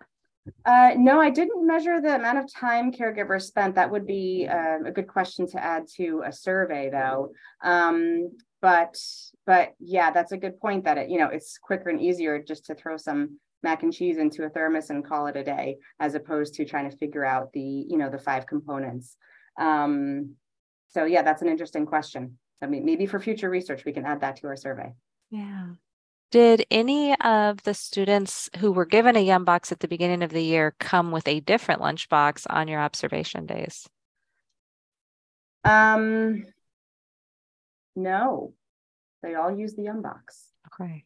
[0.64, 3.74] Uh, no, I didn't measure the amount of time caregivers spent.
[3.74, 7.32] That would be um, a good question to add to a survey, though.
[7.62, 8.96] Um, but
[9.46, 10.84] but yeah, that's a good point.
[10.84, 14.18] That it you know it's quicker and easier just to throw some mac and cheese
[14.18, 17.52] into a thermos and call it a day, as opposed to trying to figure out
[17.52, 19.16] the you know the five components.
[19.58, 20.34] Um,
[20.88, 22.38] so yeah, that's an interesting question.
[22.60, 24.92] I mean, maybe for future research we can add that to our survey.
[25.30, 25.66] Yeah.
[26.30, 30.42] Did any of the students who were given a Yumbox at the beginning of the
[30.42, 33.88] year come with a different lunchbox on your observation days?
[35.64, 36.44] Um,
[37.96, 38.52] no,
[39.22, 40.48] they all use the Yumbox.
[40.80, 41.04] Okay.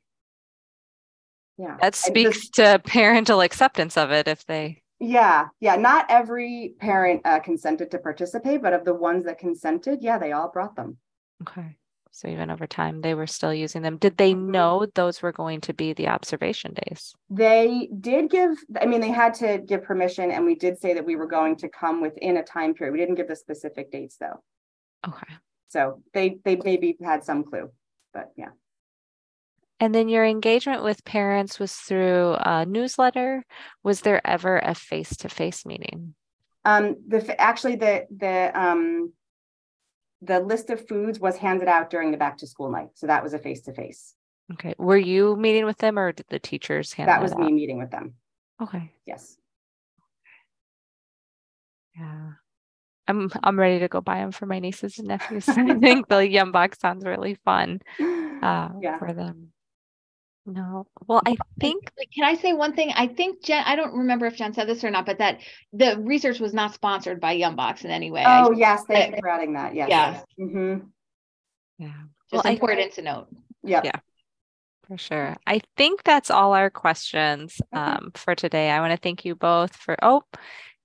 [1.57, 1.77] Yeah.
[1.81, 5.77] That And this- speaks to parental acceptance of it if they, Yeah, yeah.
[5.77, 10.33] Not every parent uh, consented to participate, but of the ones that consented, yeah, they
[10.33, 10.99] all brought them.
[11.43, 11.77] okay.
[12.15, 13.97] So even over time, they were still using them.
[13.97, 14.49] Did they Mhm.
[14.51, 17.15] know those were going to be the observation days?
[17.31, 21.07] They did give, I mean, they had to give permission, and we did say that
[21.07, 22.93] we were going to come within a time period.
[22.93, 24.43] We didn't give the specific dates, though.
[25.09, 25.35] Okay.
[25.69, 27.73] So they they maybe had some clue,
[28.13, 28.51] but yeah.
[29.81, 33.45] And then your engagement with parents was through a newsletter.
[33.83, 36.15] Was there ever a face-to-face meeting?
[36.65, 39.13] Um, the actually the the um
[40.23, 43.23] the list of foods was handed out during the back to school night, so that
[43.23, 44.15] was a face to face.
[44.53, 44.75] Okay.
[44.79, 47.41] Were you meeting with them or did the teachers hand That that was out?
[47.41, 48.15] me meeting with them.
[48.61, 48.93] Okay.
[49.07, 49.37] Yes.
[51.97, 52.33] Yeah.
[53.09, 55.49] I'm I'm ready to go buy them for my nieces and nephews.
[55.49, 58.99] I think the Yumbox sounds really fun uh, Yeah.
[58.99, 59.53] for them.
[60.45, 60.87] No.
[61.07, 62.93] Well, I think Can I say one thing?
[62.97, 65.41] I think Jen, I don't remember if Jen said this or not, but that
[65.73, 68.25] the research was not sponsored by Yumbox in any way.
[68.27, 69.75] Oh just- yes, thank you for adding that.
[69.75, 69.89] Yes.
[70.37, 70.45] Yeah.
[70.45, 70.75] hmm
[71.79, 71.89] yeah,
[72.31, 73.29] Just Well, I- important to note.
[73.63, 73.83] Yeah.
[73.85, 74.01] Yeah.
[74.89, 75.37] for sure.
[75.47, 78.71] I think that's all our questions um, for today.
[78.71, 79.97] I want to thank you both for.
[80.03, 80.23] Oh,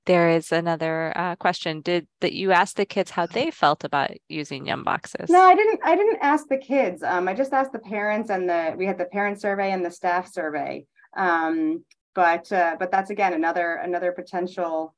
[0.07, 1.81] there is another uh, question.
[1.81, 5.29] Did that you asked the kids how they felt about using Yumboxes?
[5.29, 5.79] No, I didn't.
[5.83, 7.03] I didn't ask the kids.
[7.03, 9.91] Um, I just asked the parents and the we had the parent survey and the
[9.91, 10.85] staff survey.
[11.15, 11.83] Um,
[12.15, 14.95] but uh, but that's again another another potential,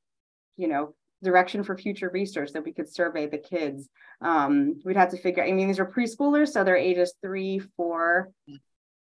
[0.56, 3.88] you know, direction for future research that we could survey the kids.
[4.22, 5.44] Um, we'd have to figure.
[5.44, 8.30] I mean, these are preschoolers, so they're ages three, four,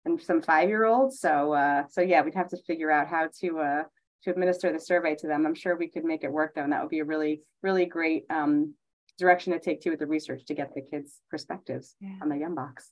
[0.05, 1.19] and some five year olds.
[1.19, 3.83] So uh, so yeah, we'd have to figure out how to uh,
[4.23, 5.45] to administer the survey to them.
[5.45, 7.85] I'm sure we could make it work though, and that would be a really really
[7.85, 8.73] great um,
[9.17, 12.15] direction to take too with the research to get the kids' perspectives Yeah.
[12.21, 12.89] on the Yumbox.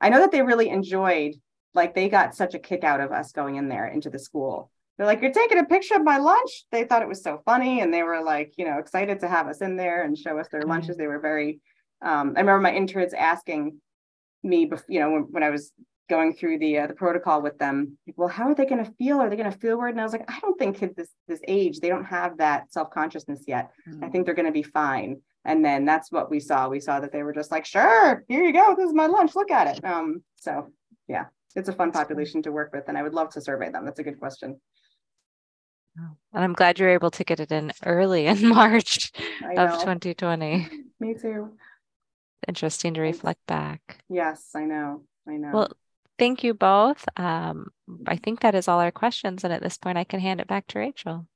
[0.00, 1.34] I know that they really enjoyed,
[1.74, 4.70] like they got such a kick out of us going in there into the school.
[4.96, 6.64] They're like, you're taking a picture of my lunch.
[6.72, 9.46] They thought it was so funny, and they were like, you know, excited to have
[9.46, 10.96] us in there and show us their lunches.
[10.96, 11.60] They were very.
[12.02, 13.80] Um, I remember my interns asking
[14.42, 15.72] me, you know, when, when I was
[16.10, 18.90] going through the uh, the protocol with them, like, well, how are they going to
[18.98, 19.18] feel?
[19.18, 19.92] Are they going to feel weird?
[19.92, 22.70] And I was like, I don't think kids this this age they don't have that
[22.72, 23.70] self consciousness yet.
[24.02, 25.22] I think they're going to be fine.
[25.46, 26.68] And then that's what we saw.
[26.68, 28.74] We saw that they were just like, sure, here you go.
[28.76, 29.34] This is my lunch.
[29.34, 29.84] Look at it.
[29.84, 30.70] Um, so
[31.08, 33.86] yeah, it's a fun population to work with, and I would love to survey them.
[33.86, 34.60] That's a good question.
[35.98, 39.12] Oh, And I'm glad you're able to get it in early in March
[39.56, 40.68] of 2020.
[41.00, 41.50] Me too.
[42.48, 43.98] Interesting to reflect back.
[44.08, 45.02] Yes, I know.
[45.28, 45.50] I know.
[45.52, 45.72] Well,
[46.20, 47.04] Thank you both.
[47.16, 47.72] Um,
[48.06, 49.42] I think that is all our questions.
[49.42, 51.26] And at this point, I can hand it back to Rachel.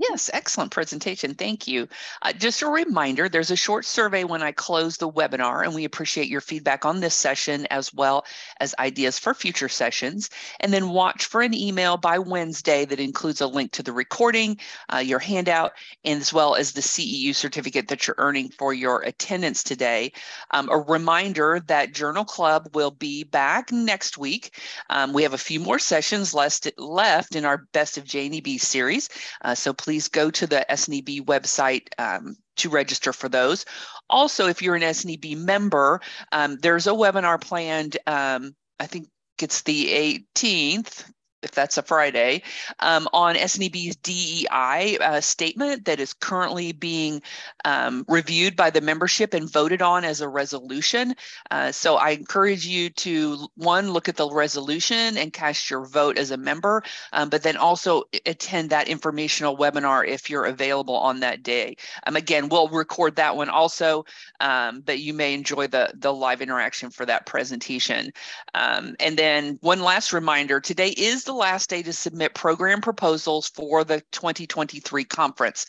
[0.00, 1.34] Yes, excellent presentation.
[1.34, 1.86] Thank you.
[2.22, 5.84] Uh, just a reminder, there's a short survey when I close the webinar, and we
[5.84, 8.24] appreciate your feedback on this session as well
[8.60, 10.30] as ideas for future sessions.
[10.60, 14.58] And then watch for an email by Wednesday that includes a link to the recording,
[14.90, 15.72] uh, your handout,
[16.02, 20.12] and as well as the CEU certificate that you're earning for your attendance today.
[20.52, 24.58] Um, a reminder that Journal Club will be back next week.
[24.88, 29.10] Um, we have a few more sessions left, left in our Best of JNEB series,
[29.42, 33.64] uh, so please please go to the SNEB website um, to register for those.
[34.08, 39.08] Also, if you're an SNEB member, um, there's a webinar planned, um, I think
[39.42, 41.10] it's the 18th,
[41.42, 42.42] if that's a Friday,
[42.80, 47.22] um, on SNEB's DEI uh, statement that is currently being
[47.64, 51.14] um, reviewed by the membership and voted on as a resolution.
[51.50, 56.18] Uh, so I encourage you to, one, look at the resolution and cast your vote
[56.18, 56.82] as a member,
[57.12, 61.76] um, but then also attend that informational webinar if you're available on that day.
[62.06, 64.04] Um, again, we'll record that one also,
[64.40, 68.12] um, but you may enjoy the, the live interaction for that presentation.
[68.54, 73.48] Um, and then one last reminder, today is the last day to submit program proposals
[73.48, 75.66] for the 2023 conference.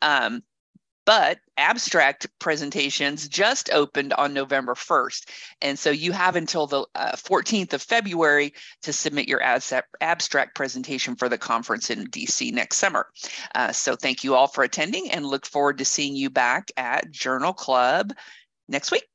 [0.00, 0.42] Um,
[1.04, 5.28] but abstract presentations just opened on November 1st.
[5.60, 11.16] And so you have until the uh, 14th of February to submit your abstract presentation
[11.16, 13.08] for the conference in DC next summer.
[13.54, 17.10] Uh, so thank you all for attending and look forward to seeing you back at
[17.10, 18.14] Journal Club
[18.68, 19.11] next week.